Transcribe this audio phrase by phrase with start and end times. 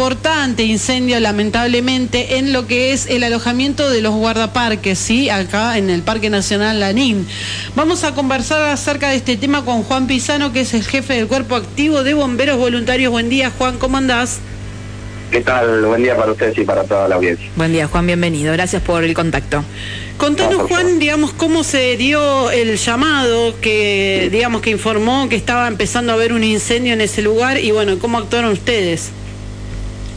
[0.00, 5.28] importante incendio, lamentablemente, en lo que es el alojamiento de los guardaparques, ¿sí?
[5.28, 7.28] Acá en el Parque Nacional Lanín.
[7.76, 11.26] Vamos a conversar acerca de este tema con Juan Pisano, que es el jefe del
[11.26, 13.12] Cuerpo Activo de Bomberos Voluntarios.
[13.12, 14.38] Buen día, Juan, ¿cómo andás?
[15.30, 15.84] ¿Qué tal?
[15.84, 17.46] Buen día para ustedes y para toda la audiencia.
[17.56, 18.54] Buen día, Juan, bienvenido.
[18.54, 19.62] Gracias por el contacto.
[20.16, 26.12] Contanos, Juan, digamos, cómo se dio el llamado que, digamos, que informó que estaba empezando
[26.12, 29.10] a haber un incendio en ese lugar y, bueno, cómo actuaron ustedes.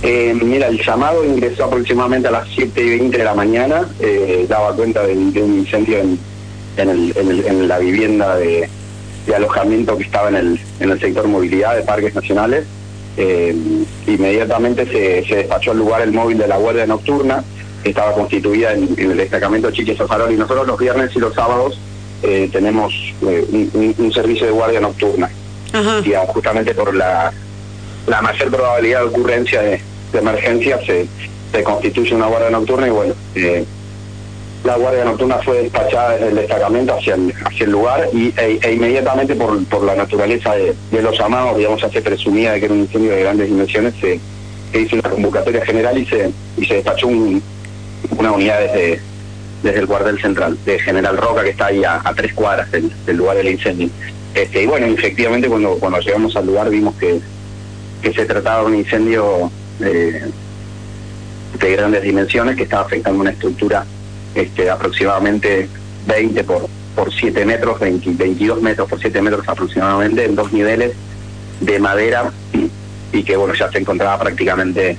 [0.03, 4.45] Eh, mira, el llamado ingresó aproximadamente a las 7 y 20 de la mañana, eh,
[4.49, 5.99] daba cuenta de, un incendio
[6.75, 8.69] en, la vivienda de,
[9.33, 12.65] alojamiento que estaba en el, en el sector movilidad de parques nacionales.
[13.15, 13.55] Eh,
[14.05, 17.41] inmediatamente se, se, despachó al lugar el móvil de la Guardia Nocturna,
[17.81, 21.79] que estaba constituida en, el destacamento Chiques Farol, y nosotros los viernes y los sábados
[22.23, 22.93] eh, tenemos
[23.25, 25.29] eh, un, servicio de guardia nocturna.
[26.27, 27.31] justamente por la,
[28.07, 29.81] la mayor probabilidad de ocurrencia de,
[30.19, 31.07] emergencia se,
[31.63, 33.13] constituye una guardia nocturna y bueno,
[34.63, 38.59] la Guardia Nocturna fue despachada desde el destacamento hacia el, hacia el lugar y, e,
[38.61, 42.73] e inmediatamente por, por la naturaleza de, los llamados, digamos, se presumía de que era
[42.73, 44.19] un incendio de grandes dimensiones, se,
[44.79, 49.01] hizo una convocatoria general y se, y se despachó una unidad desde,
[49.63, 53.35] desde el cuartel central, de General Roca, que está ahí a, tres cuadras del, lugar
[53.35, 53.89] del incendio.
[54.33, 57.19] Este, y bueno, efectivamente cuando, cuando llegamos al lugar vimos que,
[58.01, 60.29] que se trataba de un incendio eh,
[61.59, 63.85] de grandes dimensiones que estaba afectando una estructura
[64.35, 65.69] este, aproximadamente
[66.07, 70.93] 20 por, por 7 metros, 22 metros por 7 metros aproximadamente, en dos niveles
[71.59, 72.31] de madera
[73.11, 74.97] y que bueno ya se encontraba prácticamente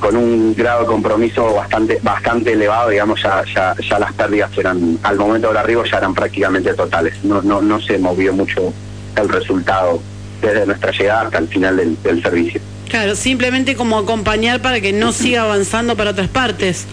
[0.00, 5.16] con un grado de compromiso bastante bastante elevado, digamos, ya, ya, las pérdidas eran, al
[5.16, 7.24] momento del arribo ya eran prácticamente totales.
[7.24, 8.72] No, no, no se movió mucho
[9.16, 10.02] el resultado
[10.42, 12.60] desde nuestra llegada hasta el final del servicio.
[12.94, 16.86] Claro, simplemente como acompañar para que no siga avanzando para otras partes.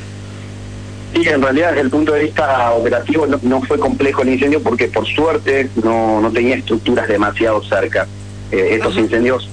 [1.13, 4.87] Sí, en realidad desde el punto de vista operativo no, fue complejo el incendio porque
[4.87, 8.07] por suerte no, no tenía estructuras demasiado cerca.
[8.51, 9.47] Eh, estos incendios,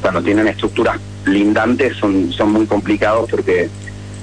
[0.00, 3.68] cuando tienen estructuras lindantes, son, son muy complicados porque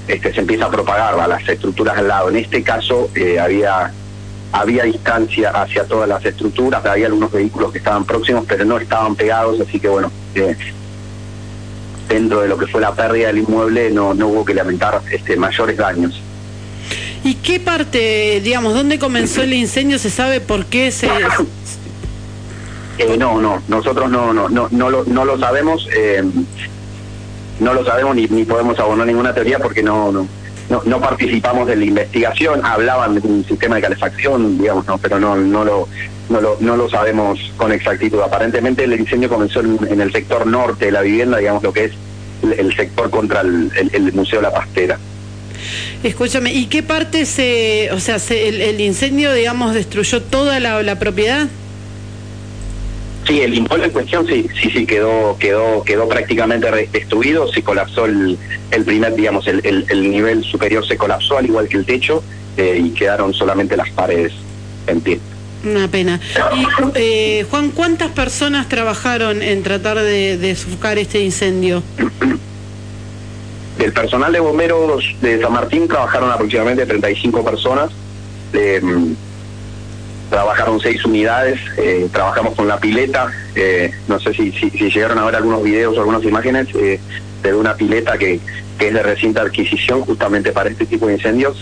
[0.08, 2.30] este, se empieza a propagar a las estructuras al lado.
[2.30, 3.94] En este caso eh, había
[4.52, 9.16] había distancia hacia todas las estructuras, había algunos vehículos que estaban próximos, pero no estaban
[9.16, 10.58] pegados, así que bueno, eh,
[12.10, 15.38] dentro de lo que fue la pérdida del inmueble no, no hubo que lamentar este,
[15.38, 16.22] mayores daños.
[17.24, 20.00] ¿Y qué parte, digamos, dónde comenzó el incendio?
[20.00, 21.10] ¿Se sabe por qué se...?
[23.02, 26.22] Eh, no, no, nosotros no, no, no, no, lo, no lo sabemos, eh,
[27.62, 30.28] no lo sabemos ni, ni podemos abonar ninguna teoría porque no, no,
[30.70, 35.36] no, participamos de la investigación, hablaban de un sistema de calefacción, digamos, no, pero no,
[35.36, 35.88] no lo,
[36.30, 38.22] no lo, no lo sabemos con exactitud.
[38.22, 41.92] Aparentemente el incendio comenzó en, el sector norte de la vivienda, digamos lo que es
[42.58, 45.00] el, sector contra el, el Museo la Pastera.
[46.04, 51.48] Escúchame, ¿y qué parte se, o sea, el, incendio, digamos, destruyó toda la, propiedad?
[53.30, 58.06] Sí, el inmueble en cuestión sí, sí, sí, quedó, quedó, quedó prácticamente destruido, se colapsó
[58.06, 58.40] el,
[58.72, 62.24] el primer, digamos, el, el, nivel superior se colapsó al igual que el techo
[62.58, 64.34] eh, y quedaron solamente las paredes
[64.88, 65.20] en pie.
[65.64, 66.20] Una pena.
[66.56, 71.84] Y, eh, Juan, ¿cuántas personas trabajaron en tratar de, de sofocar este incendio?
[73.78, 77.92] Del personal de bomberos de San Martín trabajaron aproximadamente 35 personas.
[78.54, 78.82] Eh,
[80.30, 85.26] trabajaron seis unidades, eh, trabajamos con la pileta, eh, no sé si, si, llegaron a
[85.26, 88.40] ver algunos videos o algunas imágenes de una pileta que,
[88.80, 91.62] es de reciente adquisición justamente para este tipo de incendios.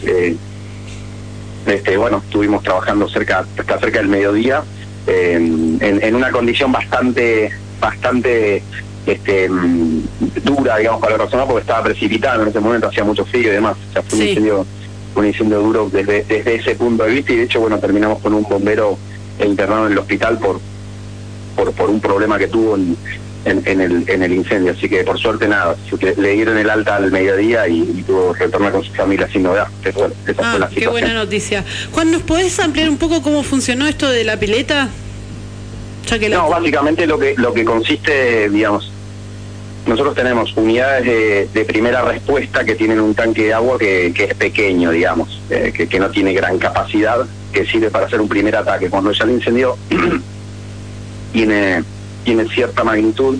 [1.65, 4.63] este, bueno, estuvimos trabajando cerca, hasta cerca del mediodía,
[5.07, 8.61] en, en, una condición bastante, bastante
[9.07, 10.03] este, mm,
[10.43, 13.55] dura, digamos, para la persona porque estaba precipitado en ese momento, hacía mucho frío y
[13.55, 13.77] demás.
[13.89, 14.65] O sea, fue un incendio,
[15.19, 18.33] un incendio duro desde, desde ese punto de vista y de hecho, bueno, terminamos con
[18.33, 18.97] un bombero
[19.43, 20.59] internado en el hospital por,
[21.55, 22.97] por, por un problema que tuvo en,
[23.45, 24.73] en, el, en el incendio.
[24.73, 25.75] Así que por suerte nada,
[26.17, 29.43] le dieron el alta al mediodía y, y tuvo que retornar con su familia sin
[29.43, 29.67] novedad.
[30.39, 31.63] ah, qué buena noticia.
[31.91, 34.89] Juan, ¿nos podés ampliar un poco cómo funcionó esto de la pileta?
[36.29, 38.91] No, básicamente lo que lo que consiste, digamos,
[39.87, 44.91] nosotros tenemos unidades de, primera respuesta que tienen un tanque de agua que, es pequeño,
[44.91, 48.89] digamos, eh, que, no tiene gran capacidad, que sirve para hacer un primer ataque.
[48.89, 49.77] Cuando ya el incendio
[51.33, 51.83] tiene,
[52.25, 53.37] tiene cierta magnitud,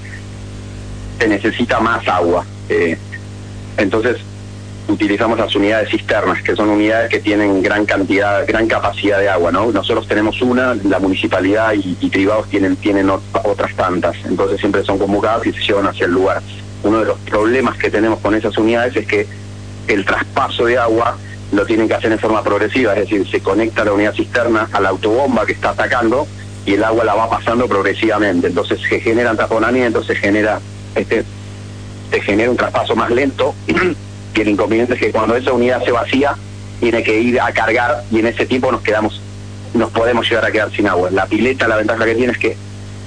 [1.20, 2.46] se necesita más agua.
[2.70, 2.98] Eh,
[3.78, 4.18] entonces,
[4.88, 9.52] utilizamos las unidades cisternas, que son unidades que tienen gran cantidad, gran capacidad de agua,
[9.52, 9.72] ¿no?
[9.72, 15.46] Nosotros tenemos una, la municipalidad y, privados tienen, tienen otras tantas, entonces siempre son convocadas
[15.46, 16.42] y se llevan hacia el lugar.
[16.84, 19.28] uno de los problemas que tenemos con esas unidades es que
[19.88, 21.18] el traspaso de agua
[21.52, 24.80] lo tienen que hacer en forma progresiva, es decir, se conecta la unidad cisterna a
[24.80, 26.28] la autobomba que está atacando
[26.66, 28.48] y el agua la va pasando progresivamente.
[28.48, 30.60] Entonces se generan taponamientos, se genera
[30.96, 31.24] este
[32.12, 33.54] se genera un traspaso más lento
[34.36, 36.36] y el inconveniente es que cuando esa unidad se vacía
[36.80, 39.22] tiene que ir a cargar y en ese tiempo nos quedamos
[39.74, 41.10] nos podemos llegar a quedar sin agua.
[41.12, 42.58] La pileta, la ventaja que tiene es que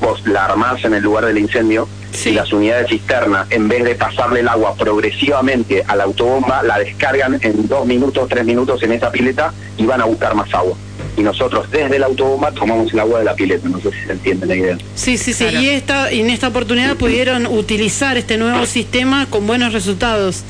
[0.00, 1.88] vos la armás en el lugar del incendio
[2.24, 6.78] y las unidades cisterna, en vez de pasarle el agua progresivamente a la autobomba, la
[6.78, 10.76] descargan en dos minutos, tres minutos en esa pileta y van a buscar más agua.
[11.16, 14.12] Y nosotros desde la autobomba tomamos el agua de la pileta, no sé si se
[14.12, 14.78] entiende la idea.
[14.94, 19.46] Sí, sí, sí, y, esta, y en esta oportunidad pudieron utilizar este nuevo sistema con
[19.46, 20.44] buenos resultados.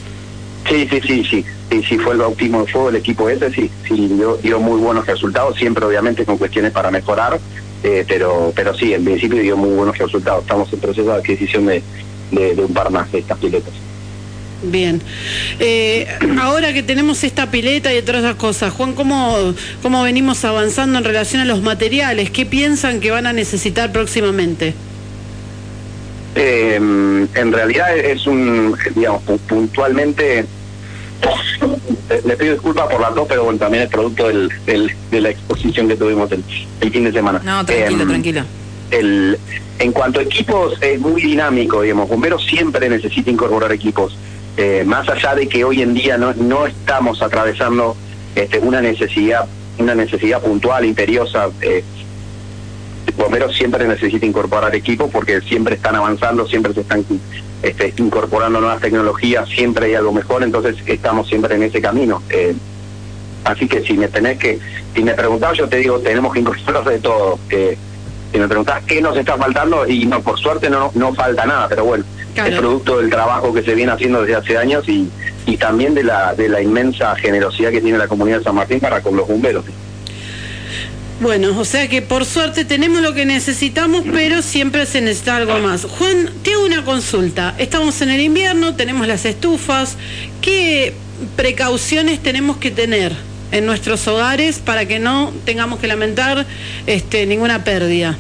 [0.69, 1.45] Sí, sí, sí, sí.
[1.71, 4.81] Sí, sí, fue el bautismo de fuego del equipo ese, sí, sí, dio, dio muy
[4.81, 7.39] buenos resultados, siempre obviamente con cuestiones para mejorar,
[7.85, 10.43] eh, pero pero sí, en principio dio muy buenos resultados.
[10.43, 11.81] Estamos en proceso de adquisición de,
[12.33, 13.73] de, un par más de estas piletas.
[14.65, 15.01] Bien.
[15.61, 16.09] Eh,
[16.41, 21.41] ahora que tenemos esta pileta y otras cosas, Juan, ¿cómo, ¿cómo venimos avanzando en relación
[21.41, 22.31] a los materiales?
[22.31, 24.75] ¿Qué piensan que van a necesitar próximamente?
[26.35, 30.47] Eh, en realidad es un, digamos, puntualmente
[32.25, 34.51] le pido disculpas por las dos, pero bueno, también es producto del,
[35.11, 36.43] de la exposición que tuvimos el,
[36.91, 37.41] fin de semana.
[37.45, 38.43] No, tranquilo, em, tranquilo.
[38.91, 39.39] El,
[39.79, 42.09] en cuanto a equipos, es muy dinámico, digamos.
[42.09, 44.17] Bomberos siempre necesita incorporar equipos.
[44.57, 47.97] Eh, más allá de que hoy en día no, no estamos atravesando
[48.35, 49.47] este, una necesidad
[49.81, 51.49] una necesidad puntual, imperiosa.
[53.17, 57.05] Bomberos siempre necesita incorporar equipos porque siempre están avanzando, siempre se están
[57.63, 62.23] este, incorporando nuevas tecnologías, siempre hay algo mejor, entonces estamos siempre en ese camino.
[62.31, 62.55] Eh,
[63.45, 64.59] así que si me tenés que,
[64.95, 67.39] si me preguntás, yo te digo, tenemos que incorporar de todo.
[67.51, 67.77] Eh,
[68.33, 71.69] si me preguntás qué nos está faltando, y no, por suerte no, no falta nada,
[71.69, 72.05] pero bueno,
[72.37, 75.11] es producto del trabajo que se viene haciendo desde hace años y,
[75.47, 78.81] y también de la, de la inmensa generosidad que tiene la comunidad de San Martín
[78.81, 79.65] para con los bomberos.
[81.21, 85.59] Bueno, o sea que por suerte tenemos lo que necesitamos, pero siempre se necesita algo
[85.59, 85.85] más.
[85.85, 87.55] Juan, te hago una consulta.
[87.59, 89.99] Estamos en el invierno, tenemos las estufas.
[90.41, 90.95] ¿Qué
[91.37, 93.13] precauciones tenemos que tener
[93.53, 96.47] en nuestros hogares para que no tengamos que lamentar
[96.87, 98.17] este, ninguna pérdida?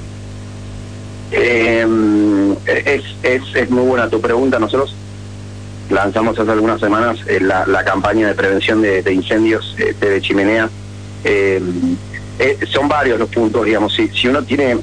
[1.32, 4.58] Em, es, es, muy buena tu pregunta.
[4.58, 4.94] Nosotros
[5.88, 10.69] lanzamos hace algunas semanas eh, la, campaña de prevención de, incendios eh, de chimenea.
[12.41, 14.79] Eh, son varios los puntos, digamos, si, si uno tiene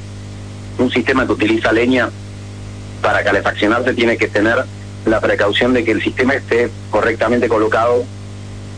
[0.77, 2.07] un sistema que utiliza leña
[3.01, 4.63] para calefaccionarse, tiene que tener
[5.07, 8.06] la precaución de que el sistema esté correctamente colocado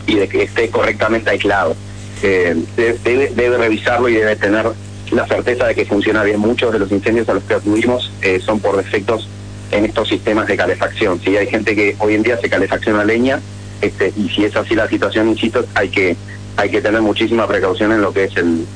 [0.06, 1.76] y de que esté correctamente aislado.
[2.22, 4.66] Eh, debe, debe, revisarlo y debe tener
[5.10, 6.40] la certeza de que funciona bien.
[6.40, 9.28] Muchos de los incendios a los que acudimos eh, son por defectos
[9.72, 11.20] en estos sistemas de calefacción.
[11.20, 13.40] Si hay gente que hoy en día se calefacciona leña,
[13.82, 16.16] este, y si es así la situación, insisto, hay que
[16.60, 18.66] hay que tener muchísima precaución en lo que es el,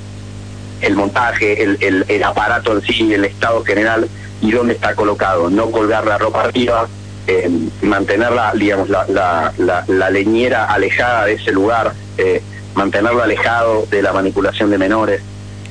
[0.81, 4.09] el montaje, el, el, aparato en sí, el estado general
[4.41, 5.51] y dónde está colocado.
[5.51, 6.89] No colgar la ropa arriba,
[7.27, 7.51] eh,
[7.83, 12.43] mantenerla, digamos, la, la, la, leñera alejada de ese lugar, eh,
[12.75, 15.21] mantenerlo alejado de la manipulación de menores.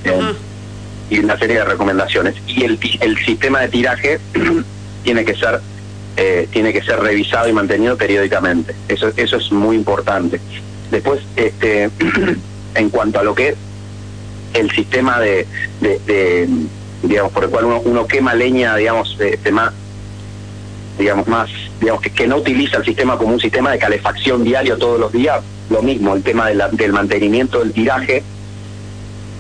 [0.04, 0.34] Eh,
[1.10, 2.36] y una serie de recomendaciones.
[2.48, 4.20] Y el, el sistema de tiraje
[5.04, 5.62] tiene que ser
[6.16, 8.76] eh, tiene que ser revisado y mantenido periódicamente.
[8.88, 10.40] Eso, eso es muy importante.
[10.94, 11.90] Después, este,
[12.76, 13.56] en cuanto a lo que es
[14.54, 15.48] el sistema de,
[17.02, 19.74] digamos, por el cual uno, quema leña, digamos, este, más,
[21.00, 21.50] digamos, más,
[21.82, 25.12] digamos, que, que no utiliza el sistema como un sistema de calefacción diario todos los
[25.12, 28.22] días, lo mismo, el tema del mantenimiento del tiraje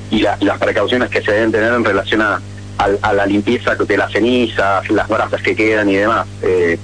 [0.10, 2.42] y las precauciones que se deben tener en relación a,
[3.14, 6.26] la limpieza de las cenizas, las brasas que quedan y demás.
[6.42, 6.80] Eh,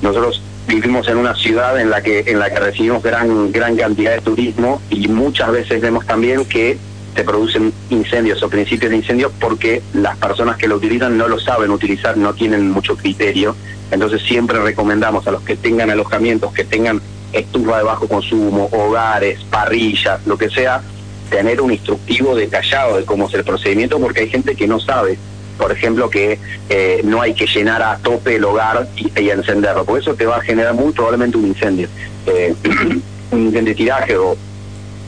[0.00, 4.12] nosotros vivimos en una ciudad en la que en la que recibimos gran gran cantidad
[4.14, 6.78] de turismo y muchas veces vemos también que
[7.14, 11.38] se producen incendios o principios de incendios porque las personas que lo utilizan no lo
[11.38, 13.54] saben utilizar, no tienen mucho criterio.
[13.90, 17.00] Entonces siempre recomendamos a los que tengan alojamientos, que tengan
[17.32, 20.82] estufa de bajo consumo, hogares, parrillas, lo que sea,
[21.30, 25.18] tener un instructivo detallado de cómo es el procedimiento porque hay gente que no sabe
[25.56, 30.02] por ejemplo, que eh, no hay que llenar a tope el hogar y, encenderlo, porque
[30.02, 31.88] eso te va a generar muy probablemente un incendio,
[32.26, 32.54] eh,
[33.30, 34.36] un incendio de tiraje o,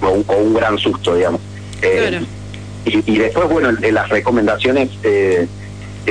[0.02, 1.40] un, gran susto, digamos.
[1.82, 2.20] Eh,
[2.84, 4.90] y, después, bueno, las recomendaciones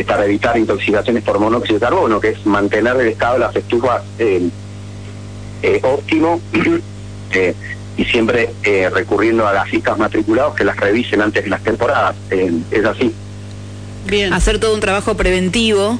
[0.05, 4.03] para evitar intoxicaciones por monóxido de carbono, que es mantener el estado de las estufas
[5.83, 6.41] óptimo
[7.97, 8.49] y siempre
[8.91, 12.15] recurriendo a gasistas matriculados que las revisen antes de las temporadas.
[12.29, 13.15] es así.
[14.31, 15.99] Hacer todo un trabajo preventivo,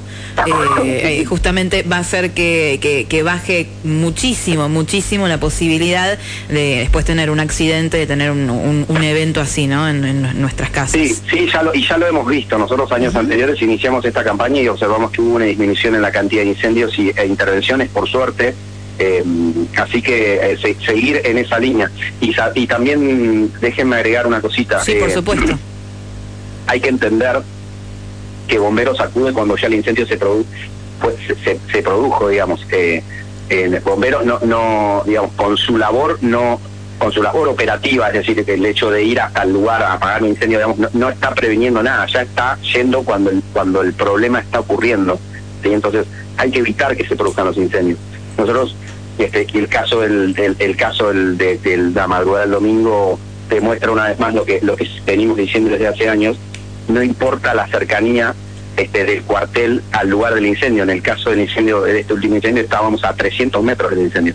[0.84, 6.18] eh, eh, justamente va a hacer que, que, baje muchísimo, muchísimo la posibilidad
[6.50, 9.88] de después tener un accidente, de tener un, un, evento así, ¿no?
[9.88, 10.06] En,
[10.42, 11.00] nuestras casas.
[11.02, 12.58] Sí, sí, ya lo, y ya lo hemos visto.
[12.58, 16.44] Nosotros años anteriores iniciamos esta campaña y observamos que hubo una disminución en la cantidad
[16.44, 18.54] de incendios y, e intervenciones, por suerte.
[18.98, 19.24] Eh,
[19.78, 21.90] así que seguir en esa línea.
[22.22, 24.82] Y, y también déjenme agregar una cosita.
[24.82, 25.58] Sí, por supuesto.
[26.68, 27.42] Hay que entender
[28.48, 30.46] que bomberos acude cuando ya el incendio se, produ
[31.02, 31.16] pues,
[31.72, 32.66] se, produjo, digamos.
[32.72, 33.04] Eh,
[33.84, 36.60] bomberos no, no, digamos, con su labor no
[36.98, 39.94] con su labor operativa, es decir, que el hecho de ir hasta el lugar a
[39.94, 43.94] apagar un incendio, digamos, no, está previniendo nada, ya está yendo cuando el, cuando el
[43.94, 45.20] problema está ocurriendo.
[45.62, 45.74] ¿sí?
[45.74, 46.06] Entonces,
[46.38, 48.00] hay que evitar que se produzcan los incendios.
[48.38, 48.76] Nosotros,
[49.18, 54.20] este, el caso del, el caso del, de, la madrugada del domingo demuestra una vez
[54.20, 56.38] más lo que lo que venimos diciendo desde hace años,
[56.88, 58.34] no importa la cercanía
[58.78, 60.84] este, del cuartel al lugar del incendio.
[60.84, 64.34] En el caso del incendio, de este último incendio, estábamos a 300 metros del incendio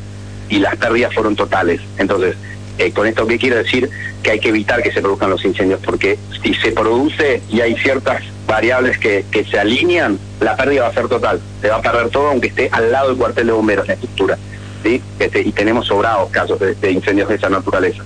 [0.49, 1.81] y las pérdidas fueron totales.
[1.99, 2.37] Entonces,
[2.79, 3.91] eh, con esto, ¿qué quiero decir?
[4.23, 7.77] Que hay que evitar que se produzcan los incendios, porque si se produce y hay
[7.77, 11.41] ciertas variables que, que se alinean, la pérdida va a ser total.
[11.61, 14.39] Se va a perder todo aunque esté al lado del cuartel de bomberos, la estructura.
[14.83, 15.03] ¿sí?
[15.19, 18.03] Este, y tenemos sobrados casos de incendios de esa naturaleza.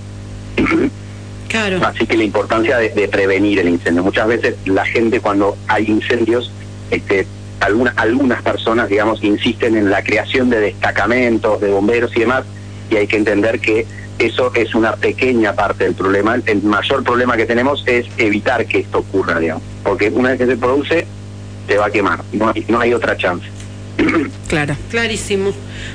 [1.85, 4.03] Así que la importancia de, prevenir el incendio.
[4.03, 6.51] Muchas veces la gente cuando hay incendios,
[6.91, 7.25] este,
[7.59, 12.43] algunas, algunas personas, digamos, insisten en la creación de destacamentos, de bomberos y demás,
[12.89, 13.85] y hay que entender que
[14.19, 16.37] eso es una pequeña parte del problema.
[16.45, 20.45] El mayor problema que tenemos es evitar que esto ocurra, digamos, porque una vez que
[20.45, 21.05] se produce,
[21.67, 23.47] se va a quemar, no no hay otra chance.
[24.47, 24.77] Claro.
[24.89, 25.53] Clarísimo.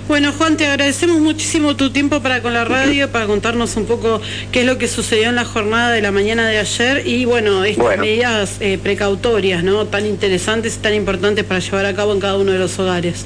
[0.08, 4.20] Bueno, Juan, te agradecemos muchísimo tu tiempo para con la radio, para contarnos un poco
[4.52, 7.64] qué es lo que sucedió en la jornada de la mañana de ayer y, bueno,
[7.64, 9.86] estas medidas eh, precautorias, ¿no?
[9.86, 13.24] Tan interesantes y tan importantes para llevar a cabo en cada uno de los hogares.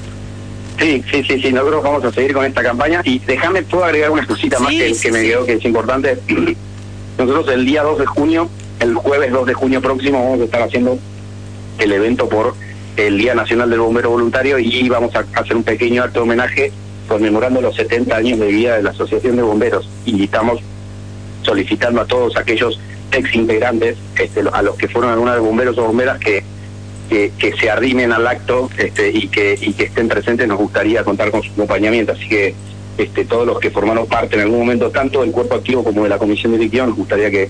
[0.79, 4.11] Sí, sí, sí, sí, nosotros vamos a seguir con esta campaña y déjame, puedo agregar
[4.11, 6.17] una cosita más que, que me quedó que es importante.
[7.17, 8.49] Nosotros el día 2 de junio,
[8.81, 10.99] el jueves 2 de junio próximo, vamos a estar haciendo
[11.79, 12.55] el evento por
[12.97, 16.71] el Día Nacional del Bombero Voluntario y vamos a hacer un pequeño acto de homenaje
[17.07, 19.89] conmemorando los 70 años de vida de la Asociación de Bomberos.
[20.05, 20.61] Y estamos
[21.43, 22.79] solicitando a todos aquellos
[23.11, 26.43] ex integrantes, este, a los que fueron alguna de bomberos o bomberas que,
[27.09, 31.31] que, se arrimen al acto este, y, que, y que estén presentes, nos gustaría contar
[31.31, 32.13] con su acompañamiento.
[32.13, 32.55] Así que
[32.97, 36.09] este, todos los que formaron parte en algún momento, tanto del cuerpo activo como de
[36.09, 37.49] la comisión directiva, nos gustaría que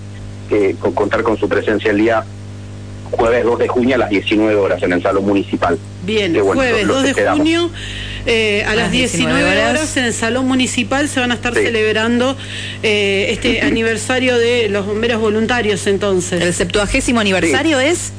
[0.94, 2.24] contar con su presencia el día
[3.16, 5.78] jueves 2 de junio a las 19 horas en el Salón Municipal.
[6.04, 7.70] Bien, jueves 2 de junio
[8.26, 9.98] eh, a, las 19, horas.
[9.98, 12.36] en el Salón Municipal se van a estar celebrando
[12.84, 16.42] eh, este aniversario de los bomberos voluntarios entonces.
[16.42, 18.12] ¿El septuagésimo aniversario es?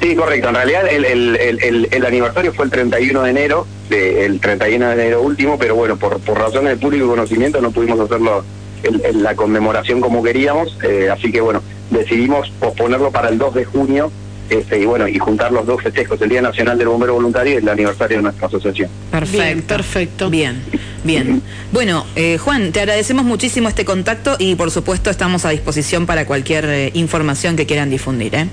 [0.00, 0.48] Sí, correcto.
[0.48, 5.22] En realidad el, el, el, aniversario fue el 31 de enero, el 31 de enero
[5.22, 8.44] último, pero bueno, por, por razones de público conocimiento no pudimos hacerlo
[8.82, 13.64] en, la conmemoración como queríamos, eh, así que bueno, decidimos posponerlo para el 2 de
[13.64, 14.10] junio
[14.50, 17.56] este, y bueno, y juntar los dos festejos, el Día Nacional del Bombero Voluntario y
[17.56, 18.88] el aniversario de nuestra asociación.
[19.10, 20.30] Perfecto, perfecto.
[20.30, 20.62] Bien,
[21.04, 21.42] bien.
[21.70, 26.24] Bueno, eh, Juan, te agradecemos muchísimo este contacto y por supuesto estamos a disposición para
[26.24, 28.34] cualquier eh, información que quieran difundir.
[28.34, 28.46] ¿eh?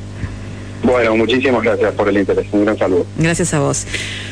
[0.83, 2.47] Bueno, muchísimas gracias por el interés.
[2.51, 3.05] Un gran saludo.
[3.17, 3.85] Gracias a vos.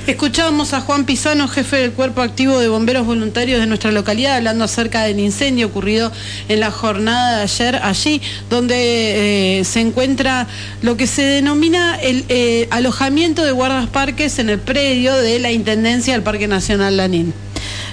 [0.06, 4.64] Escuchábamos a Juan Pisano, jefe del Cuerpo Activo de Bomberos Voluntarios de nuestra localidad, hablando
[4.66, 6.12] acerca del incendio ocurrido
[6.50, 10.48] en la jornada de ayer allí, donde eh, se encuentra
[10.82, 15.52] lo que se denomina el eh, alojamiento de guardas parques en el predio de la
[15.52, 17.34] Intendencia del Parque Nacional Lanín.